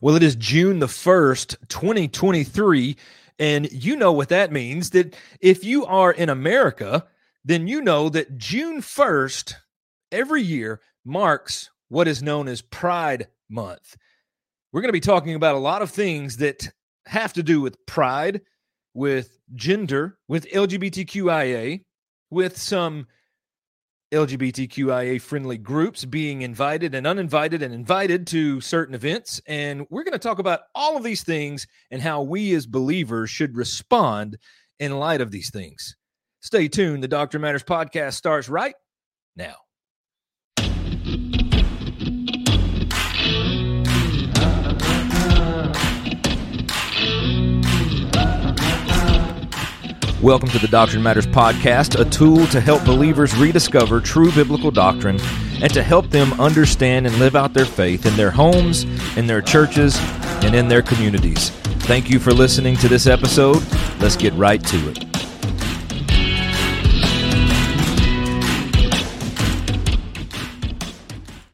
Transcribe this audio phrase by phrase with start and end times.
[0.00, 2.96] Well, it is June the 1st, 2023.
[3.38, 7.06] And you know what that means that if you are in America,
[7.44, 9.54] then you know that June 1st
[10.12, 13.96] every year marks what is known as Pride Month.
[14.72, 16.72] We're going to be talking about a lot of things that
[17.06, 18.40] have to do with pride,
[18.94, 21.82] with gender, with LGBTQIA,
[22.30, 23.06] with some
[24.14, 29.40] LGBTQIA friendly groups being invited and uninvited and invited to certain events.
[29.46, 33.30] And we're going to talk about all of these things and how we as believers
[33.30, 34.38] should respond
[34.78, 35.96] in light of these things.
[36.40, 37.02] Stay tuned.
[37.02, 38.74] The Doctrine Matters podcast starts right
[39.36, 39.56] now.
[50.24, 55.20] Welcome to the Doctrine Matters podcast, a tool to help believers rediscover true biblical doctrine
[55.60, 58.84] and to help them understand and live out their faith in their homes,
[59.18, 59.98] in their churches,
[60.42, 61.50] and in their communities.
[61.80, 63.62] Thank you for listening to this episode.
[64.00, 65.04] Let's get right to it.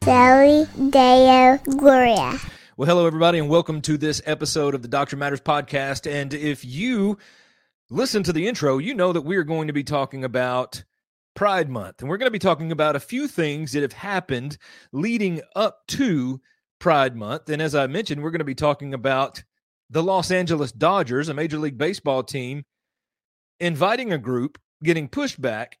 [0.05, 2.39] Soli Deo Gloria.
[2.77, 6.09] Well, hello, everybody, and welcome to this episode of the Doctrine Matters podcast.
[6.09, 7.17] And if you
[7.91, 10.83] listen to the intro, you know that we are going to be talking about
[11.35, 11.99] Pride Month.
[11.99, 14.57] And we're going to be talking about a few things that have happened
[14.93, 16.39] leading up to
[16.79, 17.49] Pride Month.
[17.49, 19.43] And as I mentioned, we're going to be talking about
[19.89, 22.63] the Los Angeles Dodgers, a Major League Baseball team,
[23.59, 25.77] inviting a group, getting pushed back,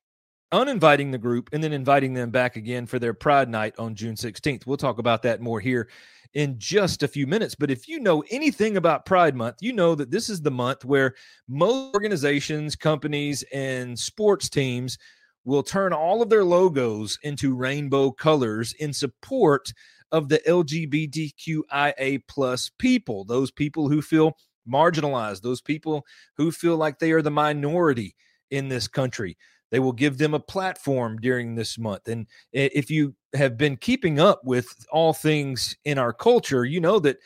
[0.51, 4.15] uninviting the group, and then inviting them back again for their Pride Night on June
[4.15, 4.65] 16th.
[4.65, 5.89] We'll talk about that more here
[6.33, 7.55] in just a few minutes.
[7.55, 10.85] But if you know anything about Pride Month, you know that this is the month
[10.85, 11.15] where
[11.47, 14.97] most organizations, companies, and sports teams
[15.43, 19.73] will turn all of their logos into rainbow colors in support
[20.11, 24.37] of the LGBTQIA plus people, those people who feel
[24.71, 26.05] marginalized, those people
[26.37, 28.15] who feel like they are the minority
[28.51, 29.37] in this country.
[29.71, 32.07] They will give them a platform during this month.
[32.07, 36.99] And if you have been keeping up with all things in our culture, you know
[36.99, 37.17] that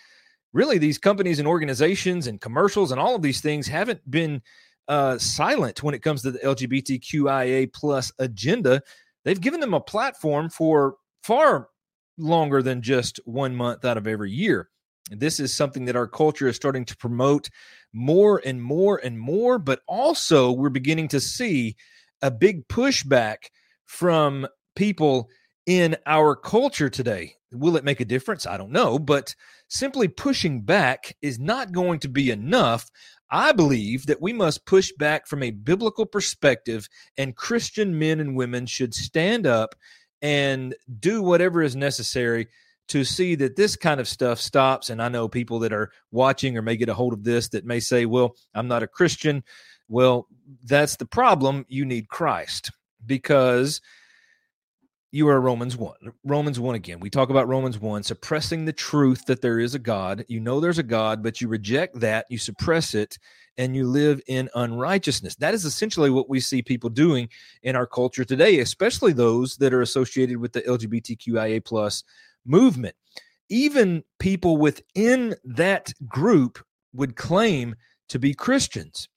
[0.54, 4.42] really these companies and organizations and commercials and all of these things haven't been
[4.88, 8.82] uh, silent when it comes to the LGBTQIA plus agenda.
[9.24, 11.70] They've given them a platform for far
[12.18, 14.70] longer than just one month out of every year.
[15.12, 17.50] This is something that our culture is starting to promote
[17.94, 21.76] more and more and more, but also we're beginning to see
[22.22, 23.38] a big pushback
[23.86, 25.30] from people
[25.66, 27.34] in our culture today.
[27.52, 28.46] Will it make a difference?
[28.46, 29.34] I don't know, but
[29.68, 32.90] simply pushing back is not going to be enough.
[33.32, 36.88] I believe that we must push back from a biblical perspective,
[37.18, 39.76] and Christian men and women should stand up
[40.22, 42.48] and do whatever is necessary
[42.88, 44.90] to see that this kind of stuff stops.
[44.90, 47.66] And I know people that are watching or may get a hold of this that
[47.66, 49.44] may say, well, I'm not a Christian.
[49.88, 50.28] Well,
[50.64, 51.66] that's the problem.
[51.68, 52.72] You need Christ
[53.06, 53.82] because
[55.12, 55.96] you are Romans 1.
[56.26, 57.00] Romans 1 again.
[57.00, 60.26] We talk about Romans 1, suppressing the truth that there is a God.
[60.28, 63.18] You know there's a God, but you reject that, you suppress it,
[63.58, 65.36] and you live in unrighteousness.
[65.36, 67.30] That is essentially what we see people doing
[67.64, 72.04] in our culture today, especially those that are associated with the LGBTQIA plus
[72.46, 72.96] movement.
[73.48, 76.60] Even people within that group
[76.94, 77.76] would claim
[78.10, 79.08] to be Christians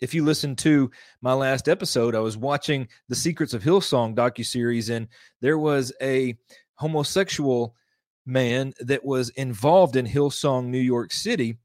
[0.00, 4.44] if you listen to my last episode, I was watching the Secrets of Hillsong docu
[4.44, 5.08] series, and
[5.40, 6.36] there was a
[6.74, 7.74] homosexual
[8.24, 11.58] man that was involved in Hillsong, New York City.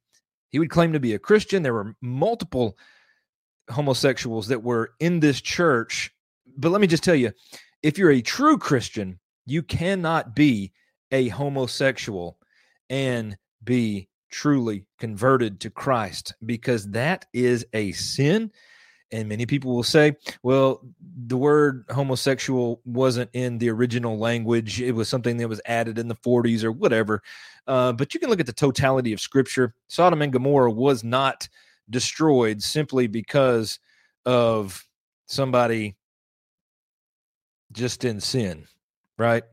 [0.49, 1.61] He would claim to be a Christian.
[1.61, 2.77] There were multiple
[3.69, 6.11] homosexuals that were in this church.
[6.57, 7.31] But let me just tell you
[7.81, 10.71] if you're a true Christian, you cannot be
[11.11, 12.37] a homosexual
[12.89, 18.51] and be truly converted to Christ because that is a sin.
[19.11, 20.81] And many people will say, well,
[21.27, 24.81] the word homosexual wasn't in the original language.
[24.81, 27.21] It was something that was added in the 40s or whatever.
[27.67, 29.75] Uh, but you can look at the totality of scripture.
[29.87, 31.47] Sodom and Gomorrah was not
[31.91, 33.77] destroyed simply because
[34.25, 34.83] of
[35.27, 35.95] somebody
[37.71, 38.65] just in sin,
[39.19, 39.43] right?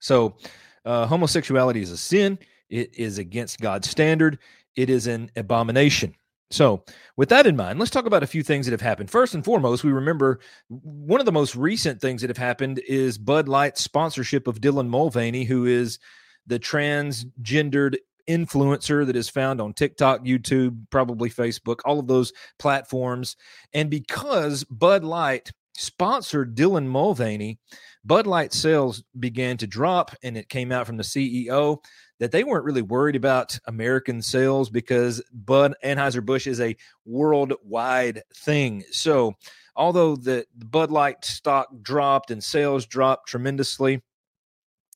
[0.00, 0.36] So,
[0.84, 2.38] uh, homosexuality is a sin.
[2.68, 4.38] It is against God's standard.
[4.76, 6.14] It is an abomination.
[6.50, 6.84] So,
[7.16, 9.10] with that in mind, let's talk about a few things that have happened.
[9.10, 13.18] First and foremost, we remember one of the most recent things that have happened is
[13.18, 15.98] Bud Light's sponsorship of Dylan Mulvaney, who is
[16.46, 17.96] the transgendered
[18.28, 23.36] influencer that is found on TikTok, YouTube, probably Facebook, all of those platforms.
[23.72, 27.58] And because Bud Light sponsored Dylan Mulvaney,
[28.04, 31.78] Bud Light sales began to drop, and it came out from the CEO
[32.20, 38.84] that they weren't really worried about American sales because Bud Anheuser-Busch is a worldwide thing.
[38.90, 39.34] So,
[39.76, 44.02] although the, Bud Light stock dropped and sales dropped tremendously,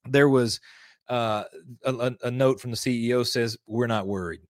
[0.09, 0.61] there was
[1.09, 1.45] uh,
[1.85, 4.41] a, a, note from the CEO says we're not worried.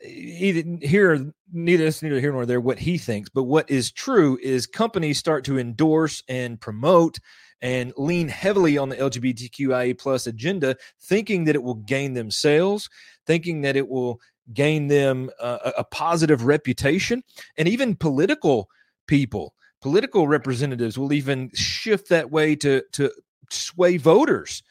[0.00, 4.38] He didn't hear neither neither here nor there what he thinks, but what is true
[4.42, 7.18] is companies start to endorse and promote
[7.62, 12.90] and lean heavily on the LGBTQIA plus agenda, thinking that it will gain them sales,
[13.26, 14.20] thinking that it will
[14.52, 17.22] gain them a positive reputation,
[17.56, 18.68] and even political
[19.06, 23.10] people, political representatives will even shift that way to to
[23.50, 24.62] sway voters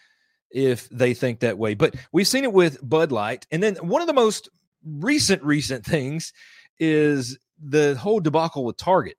[0.52, 1.74] if they think that way.
[1.74, 4.48] But we've seen it with Bud Light, and then one of the most
[4.86, 6.34] recent recent things
[6.80, 9.18] is the whole debacle with Target.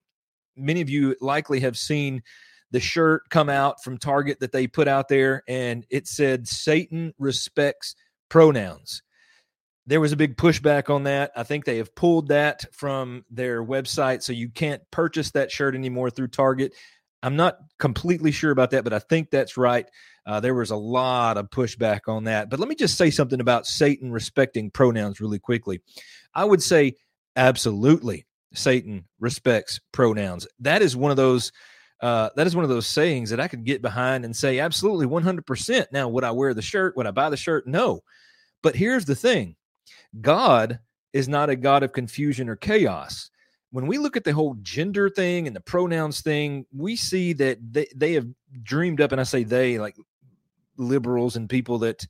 [0.56, 2.22] Many of you likely have seen
[2.70, 7.14] the shirt come out from Target that they put out there, and it said Satan
[7.18, 7.94] respects
[8.28, 9.02] pronouns.
[9.86, 11.30] There was a big pushback on that.
[11.36, 15.76] I think they have pulled that from their website, so you can't purchase that shirt
[15.76, 16.74] anymore through Target.
[17.26, 19.84] I'm not completely sure about that, but I think that's right.
[20.24, 22.48] Uh, there was a lot of pushback on that.
[22.48, 25.80] But let me just say something about Satan respecting pronouns really quickly.
[26.32, 26.94] I would say
[27.34, 30.46] absolutely Satan respects pronouns.
[30.60, 31.50] That is one of those
[32.00, 35.06] uh, that is one of those sayings that I could get behind and say, absolutely
[35.06, 35.86] 100%.
[35.90, 36.96] Now, would I wear the shirt?
[36.96, 37.66] Would I buy the shirt?
[37.66, 38.02] No.
[38.62, 39.56] But here's the thing
[40.20, 40.78] God
[41.12, 43.30] is not a God of confusion or chaos.
[43.76, 47.58] When we look at the whole gender thing and the pronouns thing, we see that
[47.60, 48.26] they, they have
[48.62, 49.96] dreamed up, and I say they, like
[50.78, 52.06] liberals and people that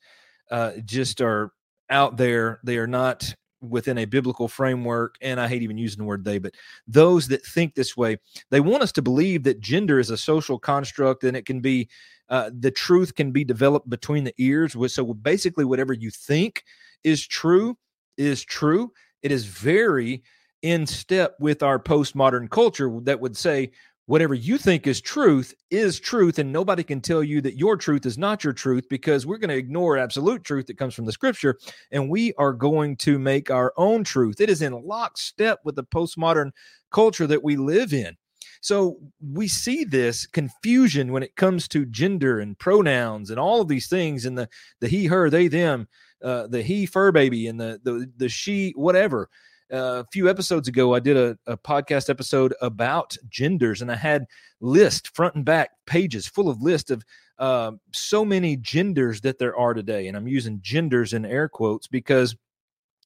[0.49, 1.51] uh, just are
[1.91, 2.61] out there.
[2.63, 6.39] They are not within a biblical framework and i hate even using the word they
[6.39, 6.55] but
[6.87, 8.19] those that think this way.
[8.51, 11.89] They want us to believe that gender is a social construct and it can be
[12.29, 14.77] uh, the truth can be developed between the ears.
[14.93, 16.63] So basically whatever you think
[17.03, 17.77] is true
[18.17, 18.93] is true.
[19.23, 20.23] It is very
[20.67, 23.71] in step with our postmodern culture that would say
[24.07, 28.05] whatever you think is truth is truth and nobody can tell you that your truth
[28.05, 31.13] is not your truth because we're going to ignore absolute truth that comes from the
[31.13, 31.57] scripture
[31.93, 34.41] and we are going to make our own truth.
[34.41, 36.51] It is in lockstep with the postmodern
[36.91, 38.17] culture that we live in.
[38.61, 43.69] So we see this confusion when it comes to gender and pronouns and all of
[43.69, 44.49] these things and the
[44.81, 45.87] the he her they them
[46.25, 49.29] uh, the he fur baby and the the the she whatever
[49.71, 54.27] a few episodes ago, I did a, a, podcast episode about genders, and I had
[54.61, 57.05] list front and back pages full of list of
[57.39, 61.87] uh, so many genders that there are today, and I'm using genders in air quotes
[61.87, 62.37] because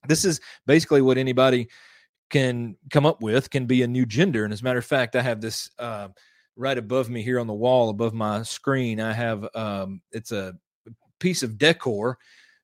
[0.07, 1.69] this is basically what anybody
[2.31, 4.45] can come up with can be a new gender.
[4.45, 6.09] And as a matter of fact, I have this uh,
[6.57, 9.01] right above me here on the wall above my screen.
[9.01, 10.55] I have um, it's a
[11.19, 12.19] piece of decor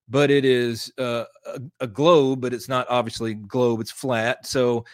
[0.09, 1.25] but it is uh,
[1.79, 4.45] a, globe, but it's not obviously globe, it's flat.
[4.45, 4.85] So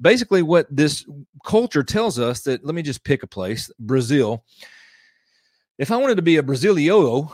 [0.00, 1.06] basically, what this
[1.44, 4.44] culture tells us that let me just pick a place Brazil.
[5.78, 7.32] If I wanted to be a Brasileiro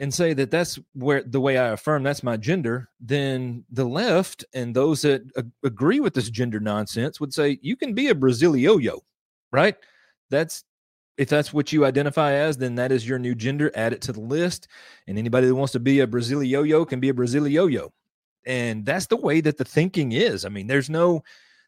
[0.00, 4.44] and say that that's where the way I affirm that's my gender, then the left
[4.54, 5.22] and those that
[5.62, 9.00] agree with this gender nonsense would say you can be a Brasileiro,
[9.52, 9.76] right?
[10.30, 10.64] That's
[11.16, 13.70] if that's what you identify as, then that is your new gender.
[13.74, 14.68] Add it to the list.
[15.06, 17.90] And anybody that wants to be a Brasileiro can be a Brasileiro.
[18.44, 20.44] And that's the way that the thinking is.
[20.44, 21.24] I mean, there's no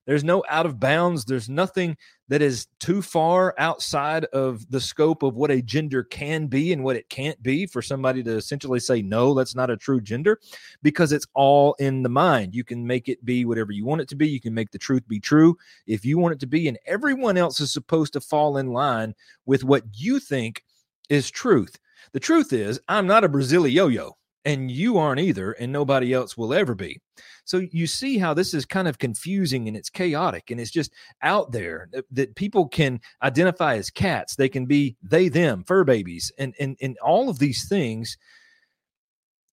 [0.09, 1.27] there's no out of bounds.
[1.27, 1.95] There's nothing
[2.29, 6.83] that is too far outside of the scope of what a gender can be and
[6.83, 10.41] what it can't be for somebody to essentially say, no, that's not a true gender
[10.83, 12.55] because it's all in the mind.
[12.55, 14.27] You can make it be whatever you want it to be.
[14.27, 16.69] You can make the truth be true if you want it to be.
[16.69, 20.65] And everyone else is supposed to fall in line with what you think
[21.11, 21.79] is truth.
[22.13, 24.13] The truth is, I'm not a Brasileiro
[24.45, 27.01] and you aren't either, and nobody else will ever be.
[27.45, 30.93] So you see how this is kind of confusing and it's chaotic and it's just
[31.23, 34.37] out there that, that people can identify as cats.
[34.37, 38.17] They can be they, them, fur babies, and, and, and all of these things.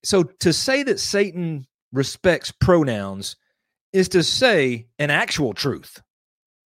[0.04, 3.38] So to say that Satan respects pronouns
[3.94, 6.02] is to say an actual truth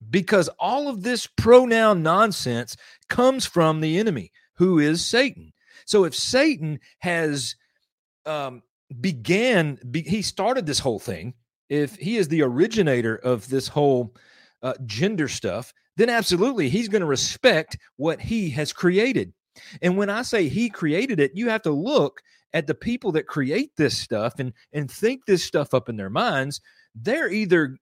[0.10, 2.76] because all of this pronoun nonsense
[3.08, 5.54] comes from the enemy who is Satan.
[5.86, 7.56] So if Satan has
[8.30, 8.62] um,
[9.02, 11.34] began, be, he started this whole thing.
[11.70, 14.16] If he is the originator of this whole
[14.62, 19.34] uh, gender stuff, then absolutely he's going to respect what he has created.
[19.82, 22.22] And when I say he created it, you have to look
[22.54, 26.10] at the people that create this stuff and and think this stuff up in their
[26.10, 26.62] minds.
[26.96, 27.78] They're either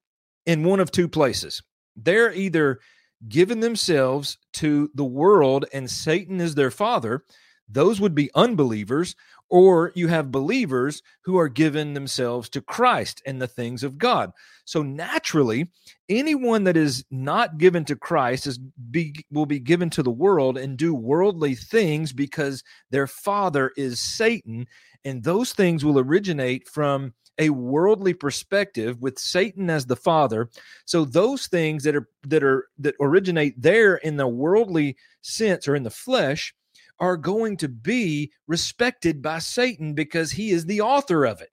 [0.45, 1.61] in one of two places.
[1.95, 2.79] They're either
[3.27, 7.23] giving themselves to the world and Satan is their father,
[7.69, 9.15] those would be unbelievers,
[9.49, 14.31] or you have believers who are given themselves to Christ and the things of God.
[14.65, 15.69] So naturally,
[16.09, 18.57] anyone that is not given to Christ is
[18.91, 23.99] be, will be given to the world and do worldly things because their father is
[23.99, 24.67] Satan,
[25.05, 30.49] and those things will originate from a worldly perspective with Satan as the father.
[30.85, 35.75] So those things that are that are that originate there in the worldly sense or
[35.75, 36.53] in the flesh
[36.99, 41.49] are going to be respected by Satan because he is the author of it.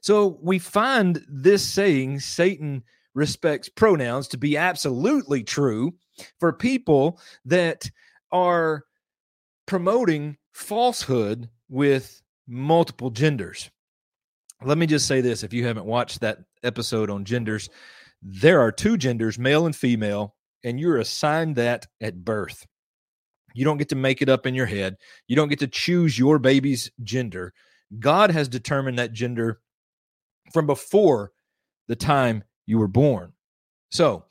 [0.00, 2.84] So we find this saying, Satan
[3.14, 5.94] respects pronouns, to be absolutely true
[6.38, 7.90] for people that
[8.30, 8.84] are
[9.66, 13.70] promoting falsehood with multiple genders.
[14.64, 17.68] Let me just say this if you haven't watched that episode on genders,
[18.22, 20.34] there are two genders, male and female,
[20.64, 22.66] and you're assigned that at birth.
[23.56, 24.96] You don't get to make it up in your head.
[25.28, 27.54] You don't get to choose your baby's gender.
[27.98, 29.60] God has determined that gender
[30.52, 31.32] from before
[31.88, 33.32] the time you were born.
[33.90, 34.24] So,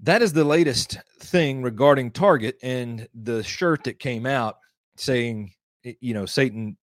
[0.00, 4.56] that is the latest thing regarding Target and the shirt that came out
[4.96, 5.52] saying,
[5.82, 6.76] you know, Satan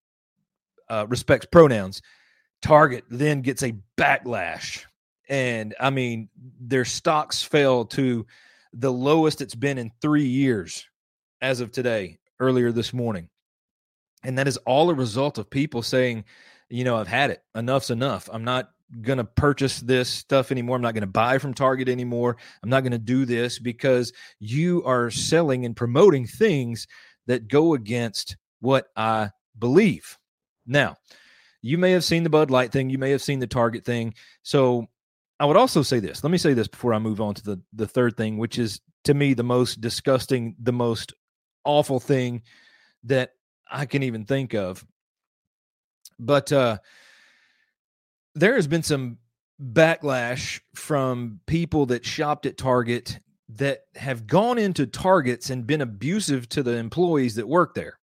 [0.90, 2.02] uh, respects pronouns.
[2.62, 4.84] Target then gets a backlash.
[5.30, 6.30] And I mean,
[6.60, 8.26] their stocks fell to
[8.74, 10.86] the lowest it's been in three years
[11.42, 13.30] as of today, earlier this morning.
[14.24, 16.26] And that is all a result of people saying,
[16.70, 17.42] you know, I've had it.
[17.56, 18.30] Enough's enough.
[18.32, 20.76] I'm not going to purchase this stuff anymore.
[20.76, 22.38] I'm not going to buy from Target anymore.
[22.64, 26.88] I'm not going to do this because you are selling and promoting things
[27.28, 30.18] that go against what I believe.
[30.66, 30.98] Now,
[31.62, 34.14] you may have seen the Bud Light thing, you may have seen the Target thing.
[34.44, 34.88] So,
[35.40, 36.22] I would also say this.
[36.24, 38.82] Let me say this before I move on to the the third thing, which is
[39.06, 41.14] to me the most disgusting, the most
[41.70, 42.42] awful thing
[43.04, 43.34] that
[43.72, 44.86] I can even think of.
[46.20, 46.80] But uh,
[48.36, 49.18] there has been some
[49.62, 53.20] backlash from people that shopped at Target
[53.56, 58.00] that have gone into Targets and been abusive to the employees that work there.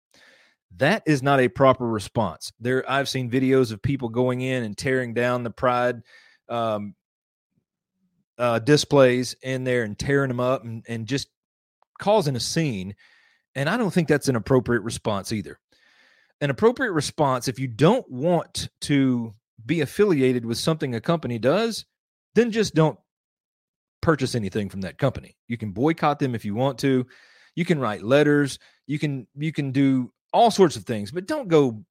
[0.78, 2.52] That is not a proper response.
[2.60, 6.02] There, I've seen videos of people going in and tearing down the Pride
[6.50, 6.96] um,
[8.38, 11.30] uh, displays in there and tearing them up and, and just
[12.00, 12.96] causing a scene
[13.56, 15.60] and I don't think that's an appropriate response either.
[16.42, 19.34] An appropriate response, if you don't want to
[19.66, 21.86] be affiliated with something a company does,
[22.36, 23.00] then just don't
[24.02, 25.36] purchase anything from that company.
[25.48, 27.08] You can boycott them if you want to.
[27.56, 28.60] You can write letters.
[28.86, 31.82] You can you can do all sorts of things, but don't go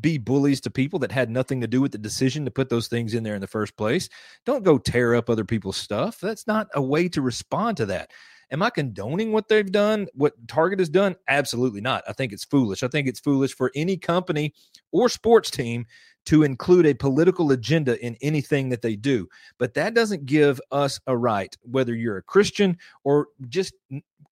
[0.00, 2.88] be bullies to people that had nothing to do with the decision to put those
[2.88, 4.08] things in there in the first place.
[4.44, 6.20] Don't go tear up other people's stuff.
[6.20, 8.10] That's not a way to respond to that.
[8.50, 11.16] Am I condoning what they've done, what Target has done?
[11.28, 12.02] Absolutely not.
[12.08, 12.82] I think it's foolish.
[12.82, 14.54] I think it's foolish for any company
[14.90, 15.86] or sports team
[16.26, 19.28] to include a political agenda in anything that they do.
[19.58, 23.74] But that doesn't give us a right, whether you're a Christian or just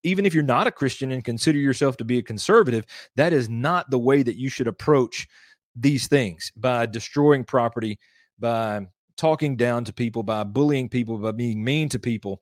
[0.03, 2.85] even if you're not a Christian and consider yourself to be a conservative,
[3.17, 5.27] that is not the way that you should approach
[5.75, 7.99] these things by destroying property,
[8.39, 12.41] by talking down to people, by bullying people, by being mean to people.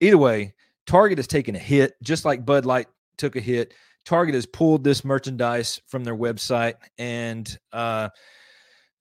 [0.00, 0.52] Either way,
[0.86, 3.74] Target has taken a hit, just like Bud Light took a hit.
[4.04, 8.08] Target has pulled this merchandise from their website, and uh,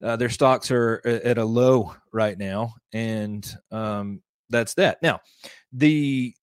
[0.03, 5.01] uh, their stocks are at a low right now, and um, that's that.
[5.01, 5.21] Now,
[5.71, 6.33] the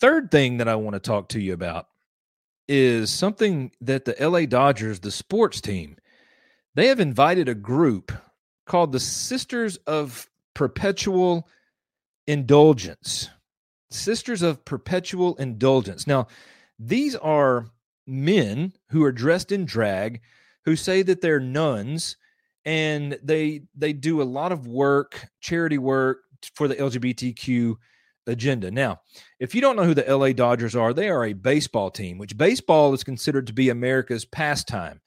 [0.00, 1.86] third thing that I want to talk to you about
[2.68, 5.96] is something that the LA Dodgers, the sports team,
[6.74, 8.12] they have invited a group
[8.66, 11.48] called the Sisters of Perpetual
[12.26, 13.30] Indulgence.
[13.90, 16.06] Sisters of Perpetual Indulgence.
[16.06, 16.28] Now,
[16.78, 17.66] these are
[18.06, 20.20] men who are dressed in drag
[20.64, 22.16] who say that they're nuns
[22.64, 26.18] and they they do a lot of work, charity work
[26.54, 27.76] for the LGBTQ
[28.26, 28.70] agenda.
[28.70, 29.00] Now,
[29.40, 32.36] if you don't know who the LA Dodgers are, they are a baseball team, which
[32.36, 35.00] baseball is considered to be America's pastime.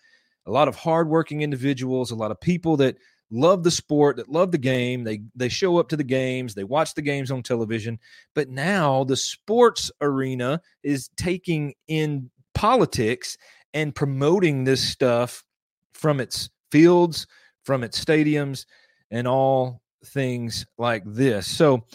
[0.47, 2.97] A lot of hardworking individuals, a lot of people that
[3.31, 5.03] love the sport, that love the game.
[5.03, 7.99] They they show up to the games, they watch the games on television.
[8.35, 13.37] But now the sports arena is taking in politics
[13.73, 15.43] and promoting this stuff
[15.93, 17.25] from its fields,
[17.63, 18.65] from its stadiums,
[19.09, 21.47] and all things like this.
[21.47, 21.85] So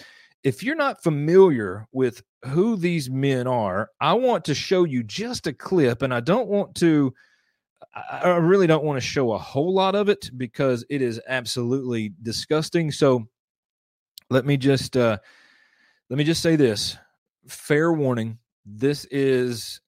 [0.45, 5.47] if you're not familiar with who these men are, I want to show you just
[5.47, 7.13] a clip, and I don't want to
[7.95, 12.13] I really don't want to show a whole lot of it because it is absolutely
[12.23, 12.91] disgusting.
[12.91, 13.27] So
[14.31, 15.19] let me just uh,
[16.11, 16.97] let me just say this:
[17.49, 18.39] fair warning.
[18.65, 19.81] This is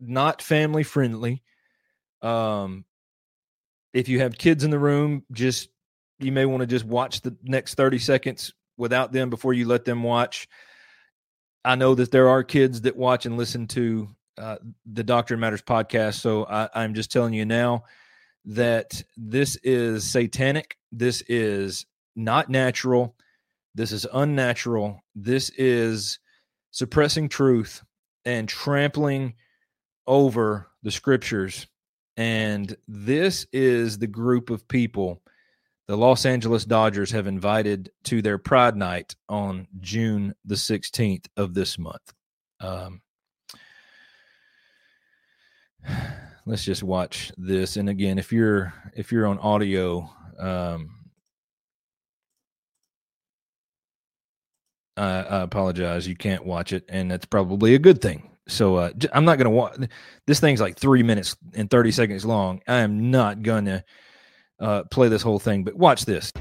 [0.00, 1.42] not family friendly.
[2.22, 2.84] Um,
[3.92, 5.68] if you have kids in the room, just
[6.18, 9.84] you may want to just watch the next 30 seconds without them before you let
[9.84, 10.48] them watch.
[11.64, 15.62] I know that there are kids that watch and listen to uh, the Doctrine Matters
[15.62, 16.14] podcast.
[16.14, 17.84] So I, I'm just telling you now
[18.46, 20.76] that this is satanic.
[20.92, 23.16] This is not natural.
[23.74, 25.00] This is unnatural.
[25.14, 26.18] This is
[26.70, 27.82] suppressing truth
[28.24, 29.34] and trampling
[30.06, 31.66] over the scriptures.
[32.16, 35.22] And this is the group of people
[35.88, 41.54] the Los Angeles Dodgers have invited to their Pride Night on June the 16th of
[41.54, 42.12] this month.
[42.58, 43.02] Um,
[46.46, 47.76] let's just watch this.
[47.76, 50.90] And again, if you're if you're on audio, um,
[54.96, 56.08] I, I apologize.
[56.08, 58.30] You can't watch it, and that's probably a good thing.
[58.48, 59.76] So uh, I'm not to watch.
[60.26, 62.62] This thing's like three minutes and 30 seconds long.
[62.68, 63.84] I am not to
[64.60, 66.32] uh, play this whole thing, but watch this.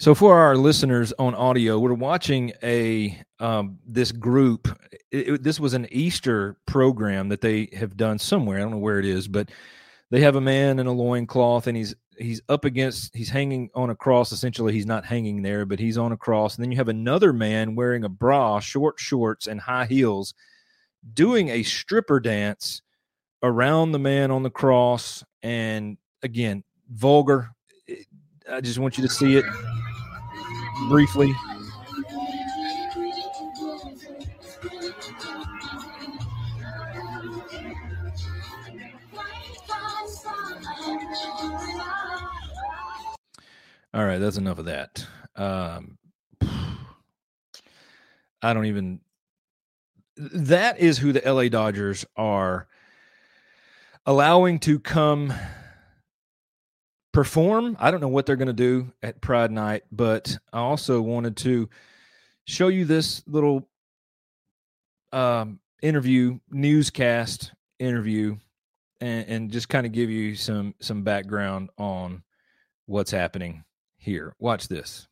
[0.00, 4.66] So for our listeners on audio, we're watching a um, this group.
[5.12, 8.56] It, it, this was an Easter program that they have done somewhere.
[8.56, 9.50] I don't know where it is, but
[10.10, 13.90] they have a man in a loincloth and he's he's up against he's hanging on
[13.90, 14.32] a cross.
[14.32, 16.56] Essentially, he's not hanging there, but he's on a cross.
[16.56, 20.32] And then you have another man wearing a bra, short shorts, and high heels,
[21.12, 22.80] doing a stripper dance
[23.42, 25.22] around the man on the cross.
[25.42, 27.50] And again, vulgar.
[28.50, 29.44] I just want you to see it
[30.88, 31.34] briefly.
[43.92, 45.04] All right, that's enough of that.
[45.34, 45.98] Um,
[48.42, 49.00] I don't even.
[50.16, 52.68] That is who the LA Dodgers are
[54.06, 55.32] allowing to come
[57.12, 57.76] perform.
[57.80, 61.36] I don't know what they're going to do at Pride Night, but I also wanted
[61.38, 61.68] to
[62.46, 63.68] show you this little
[65.12, 68.36] um, interview, newscast interview,
[69.00, 72.22] and, and just kind of give you some some background on
[72.86, 73.64] what's happening
[73.96, 74.34] here.
[74.38, 75.08] Watch this.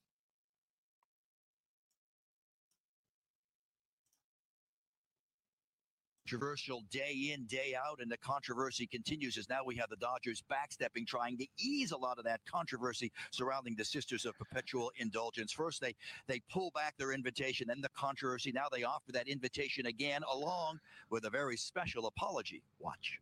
[6.29, 10.43] Controversial day in, day out, and the controversy continues as now we have the Dodgers
[10.53, 15.53] backstepping, trying to ease a lot of that controversy surrounding the Sisters of Perpetual Indulgence.
[15.53, 15.95] First, they
[16.27, 18.53] they pull back their invitation, then the controversy.
[18.53, 22.63] Now they offer that invitation again, along with a very special apology.
[22.79, 23.19] Watch.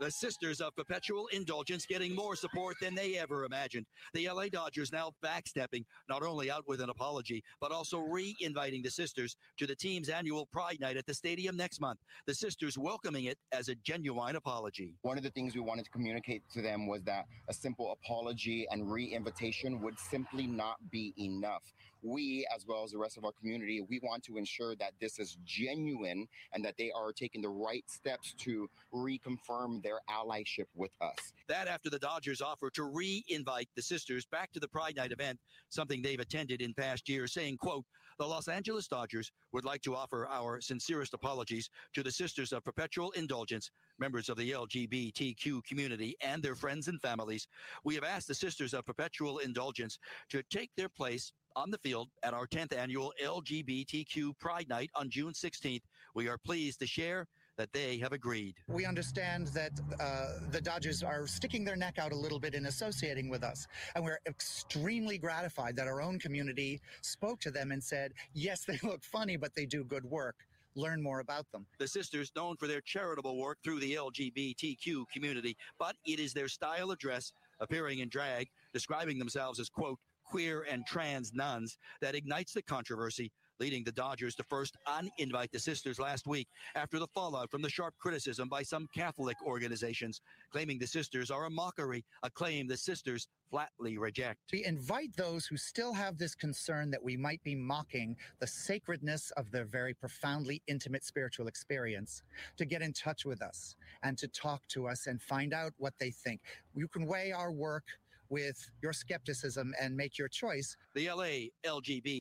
[0.00, 3.86] The Sisters of Perpetual Indulgence getting more support than they ever imagined.
[4.12, 8.82] The LA Dodgers now backstepping, not only out with an apology, but also re inviting
[8.82, 12.00] the Sisters to the team's annual Pride Night at the stadium next month.
[12.26, 14.94] The Sisters welcoming it as a genuine apology.
[15.02, 18.66] One of the things we wanted to communicate to them was that a simple apology
[18.72, 21.62] and re invitation would simply not be enough
[22.04, 25.18] we, as well as the rest of our community, we want to ensure that this
[25.18, 30.92] is genuine and that they are taking the right steps to reconfirm their allyship with
[31.00, 31.32] us.
[31.48, 35.38] That after the Dodgers offer to re-invite the sisters back to the Pride Night event,
[35.70, 37.84] something they've attended in past years, saying, quote,
[38.18, 42.62] the Los Angeles Dodgers would like to offer our sincerest apologies to the Sisters of
[42.62, 47.48] Perpetual Indulgence, members of the LGBTQ community, and their friends and families.
[47.82, 52.08] We have asked the Sisters of Perpetual Indulgence to take their place on the field
[52.22, 55.82] at our 10th annual LGBTQ Pride Night on June 16th.
[56.14, 58.56] We are pleased to share that they have agreed.
[58.68, 62.66] We understand that uh, the Dodgers are sticking their neck out a little bit in
[62.66, 63.68] associating with us.
[63.94, 68.78] And we're extremely gratified that our own community spoke to them and said, yes, they
[68.82, 70.36] look funny, but they do good work
[70.76, 71.64] learn more about them.
[71.78, 76.48] The sisters known for their charitable work through the LGBTQ community, but it is their
[76.48, 82.14] style of dress, appearing in drag, describing themselves as quote queer and trans nuns that
[82.14, 87.06] ignites the controversy leading the Dodgers to first uninvite the sisters last week after the
[87.08, 92.04] fallout from the sharp criticism by some Catholic organizations claiming the sisters are a mockery,
[92.22, 94.40] a claim the sisters flatly reject.
[94.52, 99.30] We invite those who still have this concern that we might be mocking the sacredness
[99.36, 102.22] of their very profoundly intimate spiritual experience
[102.56, 105.94] to get in touch with us and to talk to us and find out what
[106.00, 106.40] they think.
[106.74, 107.84] You can weigh our work
[108.28, 110.76] with your skepticism and make your choice.
[110.94, 112.20] The LA LGB.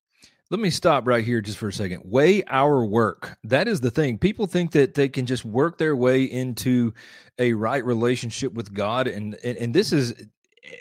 [0.50, 2.04] Let me stop right here just for a second.
[2.06, 3.38] Weigh our work.
[3.44, 4.20] That is the thing.
[4.20, 6.94] People think that they can just work their way into
[7.40, 9.08] a right relationship with God.
[9.08, 10.14] And, and, and this is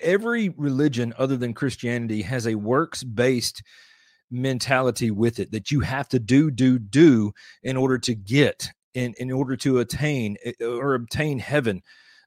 [0.03, 3.63] every religion other than Christianity has a works based
[4.31, 7.33] mentality with it that you have to do, do, do
[7.63, 11.83] in order to get, in, in order to attain eh, or obtain heaven.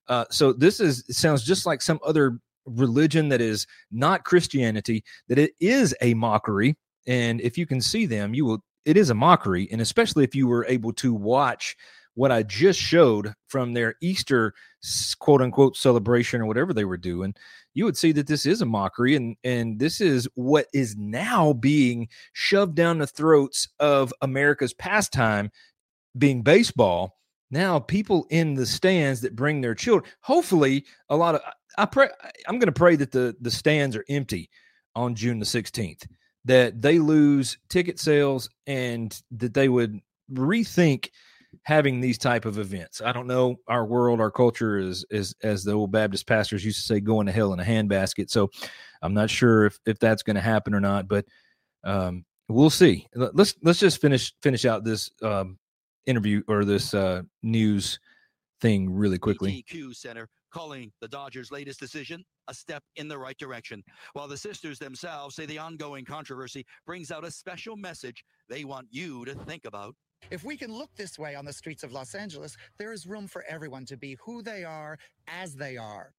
[0.08, 5.39] Uh, so this is sounds just like some other religion that is not Christianity, that
[5.39, 6.75] it is a mockery.
[7.08, 9.67] And if you can see them, you will, it is a mockery.
[9.71, 11.75] And especially if you were able to watch
[12.15, 14.54] what I just showed from their Easter
[15.19, 17.36] quote unquote celebration or whatever they were doing,
[17.73, 21.54] you would see that this is a mockery and and this is what is now
[21.54, 25.51] being shoved down the throats of America's pastime
[26.17, 27.17] being baseball.
[27.51, 31.41] Now people in the stands that bring their children, hopefully a lot of
[31.78, 32.10] I pray
[32.48, 34.50] I'm going to pray that the the stands are empty
[34.96, 36.08] on June the 16th
[36.46, 40.00] that they lose ticket sales and that they would
[40.32, 41.10] rethink
[41.64, 43.02] having these type of events.
[43.02, 46.80] I don't know our world, our culture is is as the old Baptist pastors used
[46.80, 48.30] to say, going to hell in a handbasket.
[48.30, 48.50] So
[49.02, 51.26] I'm not sure if if that's going to happen or not, but
[51.84, 53.08] um, we'll see.
[53.16, 55.58] Let's let's just finish finish out this um,
[56.06, 58.00] interview or this uh, news
[58.62, 59.64] thing really quickly.
[59.68, 64.38] ETQ Center calling the Dodgers' latest decision a step in the right direction, while the
[64.38, 69.36] sisters themselves say the ongoing controversy brings out a special message they want you to
[69.36, 69.94] think about.
[70.32, 73.28] If we can look this way on the streets of Los Angeles, there is room
[73.28, 76.13] for everyone to be who they are as they are.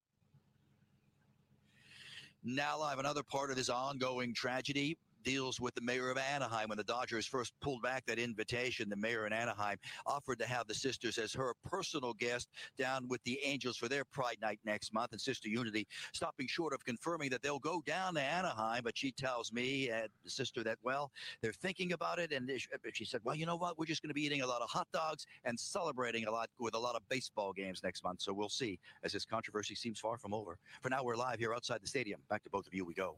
[2.45, 6.69] Now, live another part of this ongoing tragedy deals with the mayor of Anaheim.
[6.69, 10.69] When the Dodgers first pulled back that invitation, the mayor in Anaheim offered to have
[10.69, 14.95] the sisters as her personal guest down with the Angels for their Pride Night next
[14.95, 15.11] month.
[15.11, 19.11] And Sister Unity stopping short of confirming that they'll go down to Anaheim, but she
[19.11, 21.11] tells me, uh, the sister, that, well,
[21.43, 22.31] they're thinking about it.
[22.31, 22.49] And
[22.93, 23.77] she said, well, you know what?
[23.77, 26.49] We're just going to be eating a lot of hot dogs and celebrating a lot
[26.61, 28.23] with a lot of baseball games next month.
[28.23, 30.57] So we'll see as this controversy seems far from over.
[30.83, 32.21] For now, we're live here outside the stadium.
[32.31, 33.17] Back to both of you we go.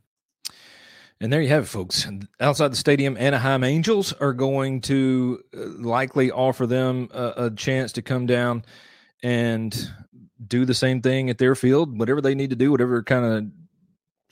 [1.21, 2.07] And there you have it, folks.
[2.39, 7.93] Outside the stadium, Anaheim Angels are going to uh, likely offer them a, a, chance
[7.93, 8.65] to come down
[9.23, 9.91] and
[10.47, 13.45] do the same thing at their field, whatever they need to do, whatever kind of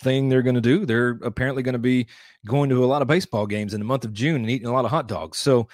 [0.00, 0.86] thing they're going to do.
[0.86, 2.06] They're apparently going to be
[2.46, 4.72] going to a lot of baseball games in the month of June and eating a
[4.72, 5.38] lot of hot dogs.
[5.38, 5.68] So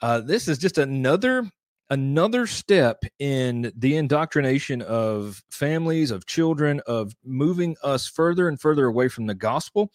[0.00, 1.50] uh, this is just another
[1.90, 8.86] another step in the indoctrination of families, of children, of moving us further and further
[8.86, 9.92] away from the gospel.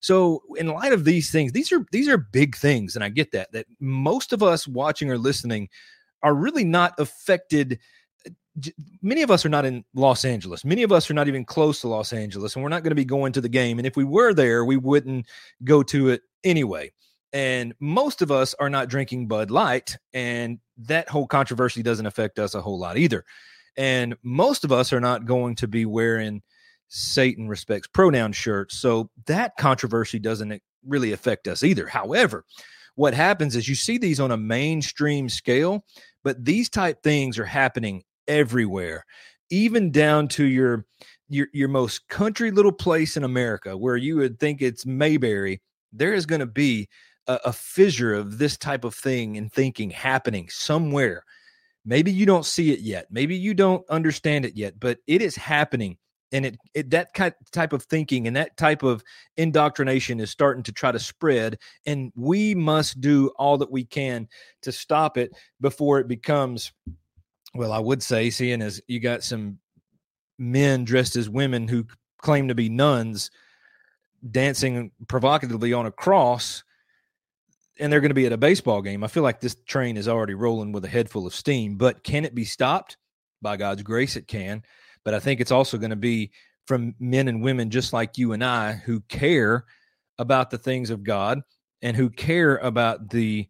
[0.00, 3.32] So, in light of these things, these are these are big things, and I get
[3.32, 3.52] that.
[3.52, 5.68] That most of us watching or listening
[6.22, 7.78] are really not affected.
[8.26, 8.30] Uh,
[9.02, 10.64] many of us are not in Los Angeles.
[10.64, 12.96] Many of us are not even close to Los Angeles, and we're not going to
[12.96, 13.78] be going to the game.
[13.78, 15.26] And if we were there, we wouldn't
[15.64, 16.90] go to it anyway.
[17.32, 22.38] And most of us are not drinking Bud Light, and that whole controversy doesn't affect
[22.38, 23.24] us a whole lot either.
[23.76, 26.42] And most of us are not going to be wearing
[26.90, 28.78] Satan respects pronoun shirts.
[28.78, 31.86] So that controversy doesn't really affect us either.
[31.86, 32.44] However,
[32.96, 35.84] what happens is you see these on a mainstream scale,
[36.24, 39.06] but these type things are happening everywhere,
[39.50, 40.84] even down to your
[41.28, 45.62] your your most country little place in America where you would think it's Mayberry.
[45.92, 46.88] There is going to be
[47.28, 51.24] a, a fissure of this type of thing and thinking happening somewhere.
[51.84, 53.06] Maybe you don't see it yet.
[53.10, 55.96] Maybe you don't understand it yet, but it is happening
[56.32, 59.02] and it, it that kind type of thinking and that type of
[59.36, 64.28] indoctrination is starting to try to spread and we must do all that we can
[64.62, 66.72] to stop it before it becomes
[67.54, 69.58] well i would say seeing as you got some
[70.38, 71.84] men dressed as women who
[72.18, 73.30] claim to be nuns
[74.30, 76.62] dancing provocatively on a cross
[77.78, 79.02] and they're going to be at a baseball game.
[79.02, 82.04] I feel like this train is already rolling with a head full of steam but
[82.04, 82.96] can it be stopped?
[83.42, 84.62] By god's grace it can
[85.04, 86.30] but I think it's also going to be
[86.66, 89.64] from men and women just like you and I who care
[90.18, 91.40] about the things of God
[91.82, 93.48] and who care about the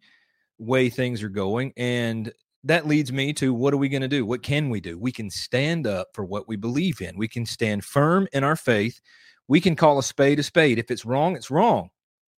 [0.57, 1.73] way things are going.
[1.75, 2.31] And
[2.63, 4.25] that leads me to what are we going to do?
[4.25, 4.97] What can we do?
[4.97, 7.17] We can stand up for what we believe in.
[7.17, 9.01] We can stand firm in our faith.
[9.47, 10.79] We can call a spade a spade.
[10.79, 11.89] If it's wrong, it's wrong.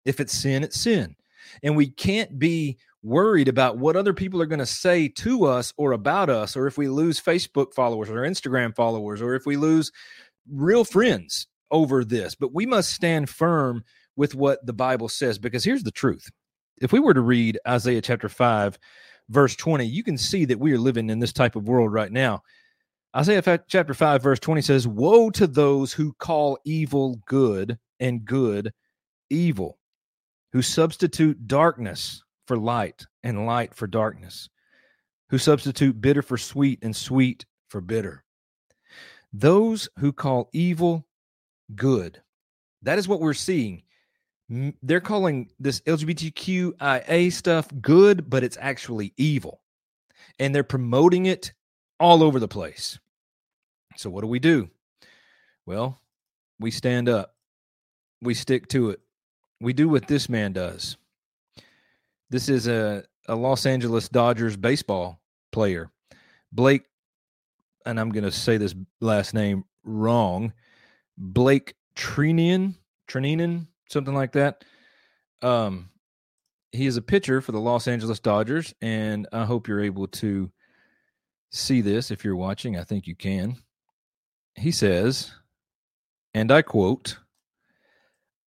[0.06, 1.16] If it's sin, it's sin.
[1.62, 5.74] And we can't be worried about what other people are going to say to us
[5.78, 9.58] or about us, or if we lose Facebook followers or Instagram followers, or if we
[9.58, 9.92] lose
[10.50, 12.34] real friends over this.
[12.34, 13.84] But we must stand firm
[14.16, 16.30] with what the Bible says, because here's the truth.
[16.82, 18.80] If we were to read Isaiah chapter 5,
[19.30, 22.12] verse 20, you can see that we are living in this type of world right
[22.12, 22.42] now.
[23.16, 28.74] Isaiah chapter 5, verse 20 says, Woe to those who call evil good and good
[29.30, 29.78] evil,
[30.52, 34.50] who substitute darkness for light and light for darkness,
[35.30, 38.24] who substitute bitter for sweet and sweet for bitter.
[39.32, 41.08] Those who call evil
[41.76, 42.22] good.
[42.84, 43.84] That is what we're seeing.
[44.84, 49.62] They're calling this LGBTQIA stuff good, but it's actually evil.
[50.38, 51.54] And they're promoting it
[52.00, 53.00] all over the place.
[53.96, 54.70] So, what do we do?
[55.66, 56.02] Well,
[56.60, 57.36] we stand up,
[58.22, 59.00] we stick to it.
[59.60, 60.98] We do what this man does.
[62.30, 65.92] This is a, a Los Angeles Dodgers baseball player,
[66.52, 66.84] Blake,
[67.86, 70.54] and I'm going to say this last name wrong,
[71.18, 72.76] Blake Treinen,
[73.08, 74.64] Treinen, something like that.
[75.42, 75.90] Um,
[76.72, 80.52] he is a pitcher for the Los Angeles Dodgers, and I hope you're able to
[81.52, 82.78] see this if you're watching.
[82.78, 83.58] I think you can
[84.56, 85.32] he says,
[86.34, 87.18] and I quote,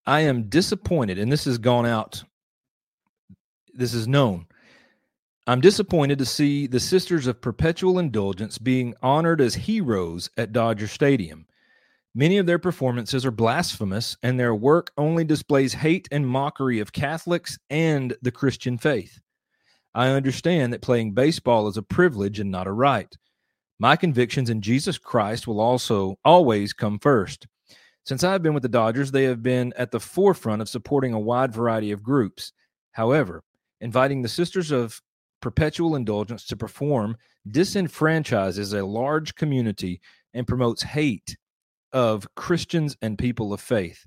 [0.07, 2.23] I am disappointed, and this has gone out,
[3.77, 4.47] this is known.
[5.47, 10.89] I'm disappointed to see the Sisters of Perpetual Indulgence being honored as heroes at Dodger
[10.89, 11.47] Stadium.
[12.15, 16.93] Many of their performances are blasphemous, and their work only displays hate and mockery of
[16.93, 19.21] Catholics and the Christian faith.
[19.95, 23.15] I understand that playing baseball is a privilege and not a right.
[23.79, 27.47] My convictions in Jesus Christ will also always come first.
[28.05, 31.21] Since I've been with the Dodgers, they have been at the forefront of supporting a
[31.21, 32.53] wide variety of groups.
[32.93, 33.43] However,
[33.81, 35.01] inviting the Sisters of
[35.41, 37.17] Perpetual Indulgence to perform
[37.49, 40.01] disenfranchises a large community
[40.35, 41.37] and promotes hate
[41.93, 44.07] of Christians and people of faith.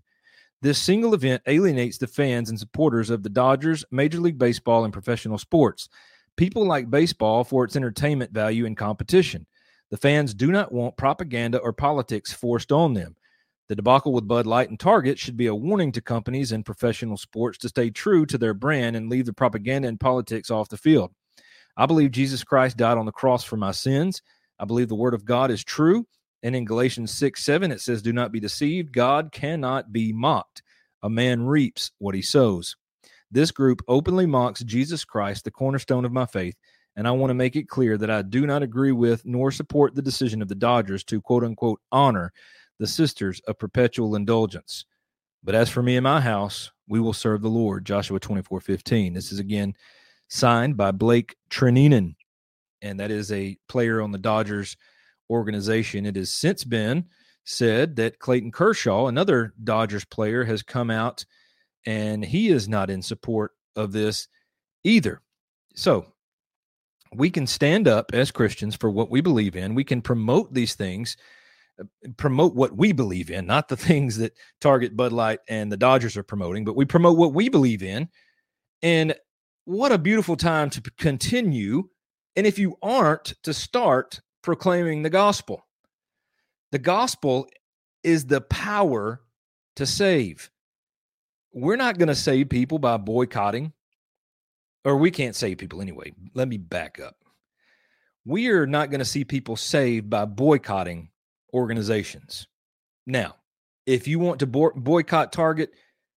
[0.61, 4.91] This single event alienates the fans and supporters of the Dodgers, Major League Baseball, and
[4.91, 5.87] professional sports.
[6.35, 9.45] People like baseball for its entertainment value and competition.
[9.89, 13.15] The fans do not want propaganda or politics forced on them.
[13.69, 17.17] The debacle with Bud Light and Target should be a warning to companies and professional
[17.17, 20.77] sports to stay true to their brand and leave the propaganda and politics off the
[20.77, 21.11] field.
[21.77, 24.23] I believe Jesus Christ died on the cross for my sins.
[24.57, 26.07] I believe the word of God is true.
[26.41, 28.91] And in Galatians 6 7, it says, Do not be deceived.
[28.91, 30.63] God cannot be mocked.
[31.03, 32.75] A man reaps what he sows.
[33.29, 36.55] This group openly mocks Jesus Christ, the cornerstone of my faith,
[36.95, 39.93] and I want to make it clear that I do not agree with nor support
[39.93, 42.33] the decision of the Dodgers to quote unquote honor
[42.79, 44.85] the Sisters of Perpetual Indulgence.
[45.43, 47.85] But as for me and my house, we will serve the Lord.
[47.85, 49.13] Joshua 24 15.
[49.13, 49.73] This is again
[50.27, 52.15] signed by Blake Treinen,
[52.81, 54.75] and that is a player on the Dodgers
[55.29, 56.05] organization.
[56.05, 57.05] It has since been
[57.45, 61.25] said that Clayton Kershaw, another Dodgers player, has come out
[61.85, 64.27] and he is not in support of this
[64.83, 65.21] either.
[65.75, 66.05] So
[67.13, 69.75] we can stand up as Christians for what we believe in.
[69.75, 71.17] We can promote these things,
[72.17, 76.17] promote what we believe in, not the things that Target, Bud Light, and the Dodgers
[76.17, 78.09] are promoting, but we promote what we believe in.
[78.81, 79.15] And
[79.65, 81.89] what a beautiful time to continue.
[82.35, 85.65] And if you aren't, to start proclaiming the gospel.
[86.71, 87.47] The gospel
[88.03, 89.21] is the power
[89.75, 90.49] to save.
[91.51, 93.73] We're not going to save people by boycotting
[94.85, 96.13] or we can't save people anyway.
[96.33, 97.15] Let me back up.
[98.25, 101.09] We are not going to see people saved by boycotting
[101.53, 102.47] organizations.
[103.05, 103.35] Now,
[103.85, 105.71] if you want to boycott Target,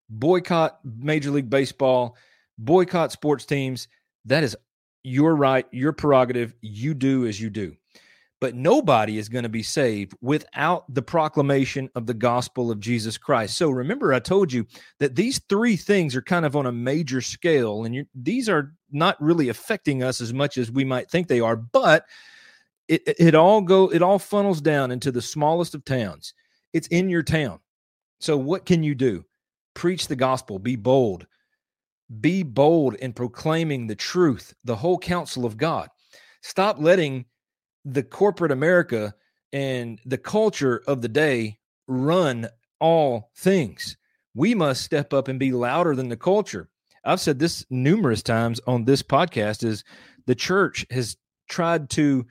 [0.09, 2.17] boycott Major League Baseball,
[2.59, 3.89] boycott sports teams,
[4.27, 4.57] that is
[5.03, 6.55] your right, your prerogative.
[6.61, 7.77] You do as you do
[8.43, 13.17] but nobody is going to be saved without the proclamation of the gospel of Jesus
[13.17, 13.57] Christ.
[13.57, 14.67] So remember, I told you
[14.99, 19.17] that these three things are kind of on a major scale, and these are not
[19.23, 22.05] really affecting us as much as we might think they are, but
[22.89, 26.35] it, it all go it all funnels down into the smallest of towns.
[26.73, 27.61] It's in your town.
[28.21, 29.25] So what can you do?
[29.75, 31.27] Preach the gospel, be bold.
[32.21, 35.89] Be bold in proclaiming the truth, the whole counsel of God.
[36.43, 37.25] Stop letting
[37.85, 39.15] the corporate America
[39.53, 42.49] and the culture of the day run
[42.81, 43.97] all things.
[44.35, 46.69] We must step up and be louder than the culture.
[47.05, 49.85] I've said this numerous times on this podcast is
[50.27, 51.17] the church has
[51.49, 52.27] tried to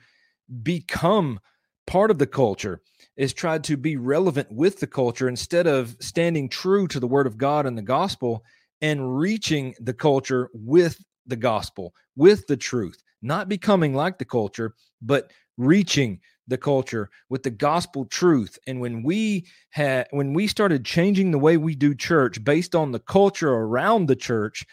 [0.62, 1.40] become
[1.86, 2.80] part of the culture
[3.16, 7.26] is tried to be relevant with the culture instead of standing true to the word
[7.26, 8.44] of God and the gospel
[8.80, 14.74] and reaching the culture with the gospel, with the truth, not becoming like the culture,
[15.00, 18.58] but reaching the culture with the gospel truth.
[18.66, 22.92] And when we had when we started changing the way we do church based on
[22.92, 24.64] the culture around the church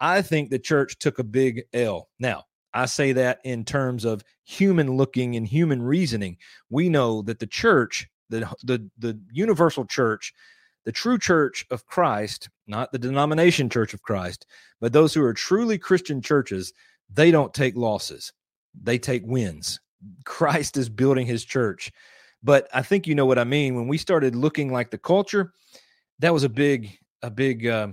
[0.00, 2.08] i think the church took a big l.
[2.18, 6.36] Now I say that in terms of human looking and human reasoning.
[6.68, 10.32] We know that the church, the, the, the universal church,
[10.84, 14.46] the true church of Christ, not the denomination church of Christ,
[14.80, 16.72] but those who are truly Christian churches,
[17.12, 18.32] they don't take losses,
[18.80, 19.80] they take wins.
[20.24, 21.92] Christ is building his church.
[22.42, 23.74] But I think you know what I mean.
[23.74, 25.52] When we started looking like the culture,
[26.20, 27.88] that was a big, a big, uh,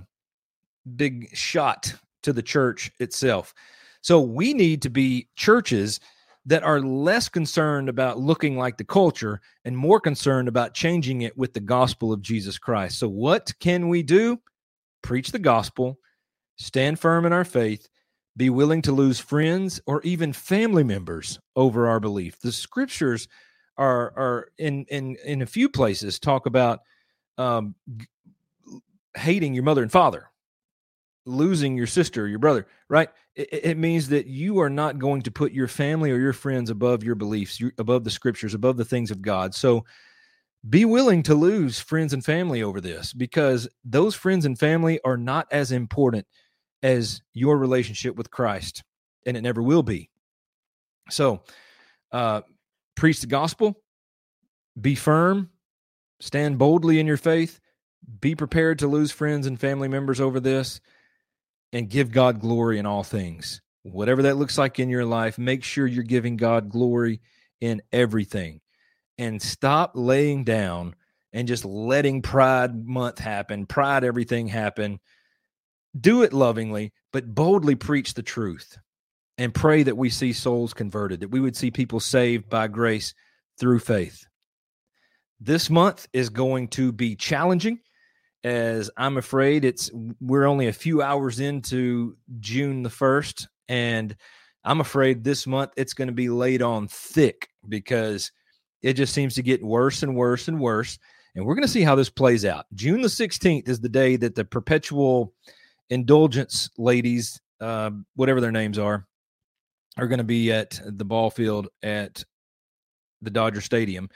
[0.96, 3.52] big shot to the church itself.
[4.00, 6.00] So we need to be churches
[6.46, 11.36] that are less concerned about looking like the culture and more concerned about changing it
[11.36, 12.98] with the gospel of Jesus Christ.
[12.98, 14.40] So, what can we do?
[15.02, 15.98] Preach the gospel,
[16.56, 17.88] stand firm in our faith,
[18.36, 22.38] be willing to lose friends or even family members over our belief.
[22.40, 23.28] The scriptures
[23.76, 26.80] are are in in in a few places talk about
[27.36, 27.74] um,
[29.16, 30.30] hating your mother and father
[31.28, 33.10] losing your sister or your brother, right?
[33.34, 36.70] It, it, means that you are not going to put your family or your friends
[36.70, 39.54] above your beliefs, above the scriptures, above the things of God.
[39.54, 39.84] So
[40.68, 45.16] be willing to lose friends and family over this because those friends and family are
[45.16, 46.26] not as important
[46.82, 48.82] as your relationship with Christ,
[49.26, 50.10] and it never will be.
[51.10, 51.42] So,
[52.12, 52.42] uh,
[52.94, 53.80] preach the gospel,
[54.80, 55.50] be firm,
[56.20, 57.60] stand boldly in your faith,
[58.20, 60.80] be prepared to lose friends and family members over this
[61.72, 63.60] and give God glory in all things.
[63.82, 67.20] Whatever that looks like in your life, make sure you're giving God glory
[67.60, 68.60] in everything.
[69.16, 70.94] And stop laying down
[71.32, 75.00] and just letting Pride Month happen, Pride everything happen.
[75.98, 78.78] Do it lovingly, but boldly preach the truth
[79.36, 83.14] and pray that we see souls converted, that we would see people saved by grace
[83.58, 84.26] through faith.
[85.40, 87.80] This month is going to be challenging
[88.48, 94.16] as I'm afraid it's we're only a few hours into June the 1st and
[94.64, 98.32] I'm afraid this month it's going to be laid on thick because
[98.80, 100.98] it just seems to get worse and worse and worse
[101.34, 102.64] and we're going to see how this plays out.
[102.72, 105.34] June the 16th is the day that the perpetual
[105.90, 109.06] indulgence ladies uh, whatever their names are
[109.98, 112.24] are going to be at the ball field at
[113.20, 114.08] the Dodger Stadium.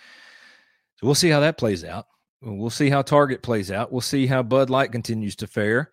[0.97, 2.07] So we'll see how that plays out.
[2.45, 3.93] We'll see how Target plays out.
[3.93, 5.93] We'll see how Bud Light continues to fare.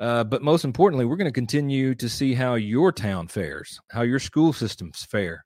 [0.00, 4.02] Uh, but most importantly, we're going to continue to see how your town fares, how
[4.02, 5.44] your school systems fare.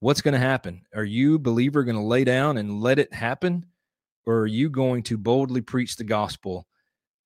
[0.00, 0.82] What's going to happen?
[0.92, 3.64] Are you, believer, going to lay down and let it happen?
[4.26, 6.66] Or are you going to boldly preach the gospel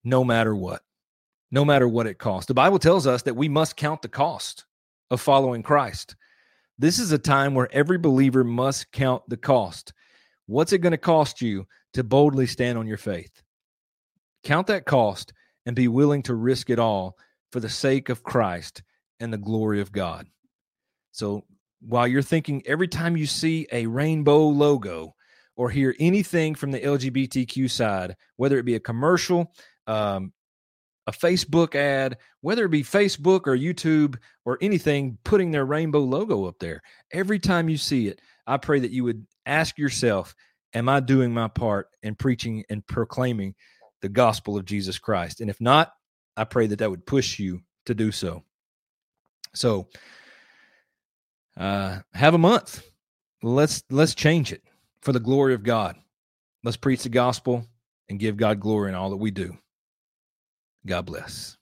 [0.04, 0.82] no matter what?
[1.50, 2.46] No matter what it costs.
[2.46, 4.66] The Bible tells us that we must count the cost
[5.10, 6.14] of following Christ.
[6.78, 9.94] This is a time where every believer must count the cost.
[10.46, 13.42] What's it going to cost you to boldly stand on your faith?
[14.44, 15.32] Count that cost
[15.66, 17.16] and be willing to risk it all
[17.50, 18.82] for the sake of Christ
[19.20, 20.26] and the glory of God.
[21.12, 21.44] So
[21.80, 25.14] while you're thinking every time you see a rainbow logo
[25.56, 29.52] or hear anything from the LGBTQ side, whether it be a commercial,
[29.86, 30.32] um,
[31.06, 36.46] a Facebook ad, whether it be Facebook or YouTube or anything, putting their rainbow logo
[36.46, 40.34] up there, every time you see it, I pray that you would ask yourself,
[40.74, 43.54] Am I doing my part in preaching and proclaiming
[44.02, 45.40] the gospel of Jesus Christ?
[45.40, 45.92] And if not,
[46.36, 48.42] I pray that that would push you to do so.
[49.54, 49.88] So,
[51.56, 52.84] uh, have a month.
[53.42, 54.62] Let's let's change it
[55.00, 55.96] for the glory of God.
[56.64, 57.64] Let's preach the gospel
[58.08, 59.56] and give God glory in all that we do.
[60.86, 61.56] God bless.